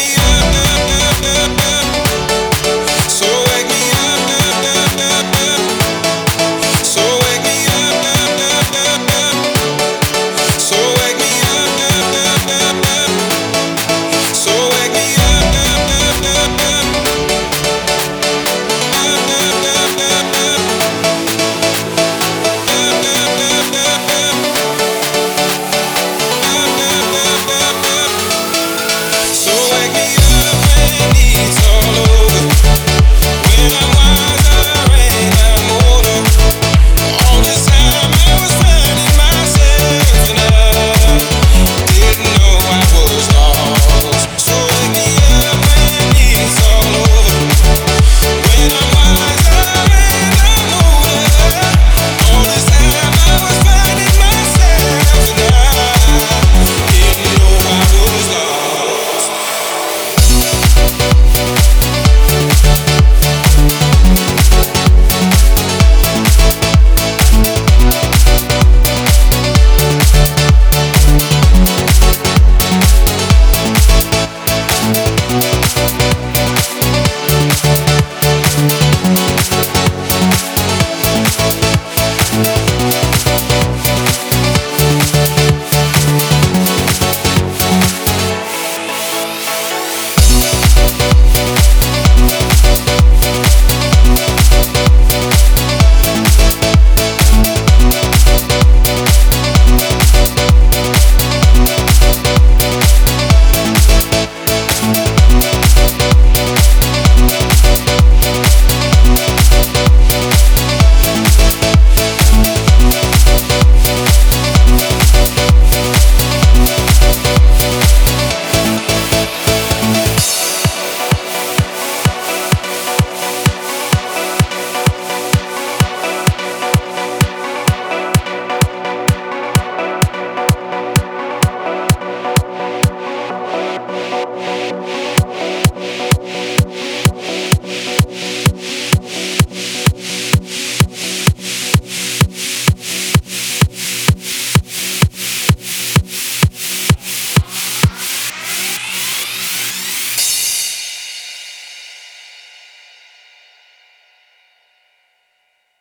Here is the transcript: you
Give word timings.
you 0.00 0.37